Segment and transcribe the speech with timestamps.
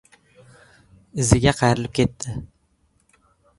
[1.25, 2.37] Iziga qayrilib ketdi.